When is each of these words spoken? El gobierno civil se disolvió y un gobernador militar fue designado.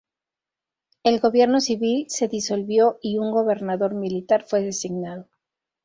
El 1.03 1.19
gobierno 1.19 1.59
civil 1.61 2.07
se 2.09 2.27
disolvió 2.27 2.97
y 3.03 3.19
un 3.19 3.29
gobernador 3.29 3.93
militar 3.93 4.43
fue 4.43 4.63
designado. 4.63 5.27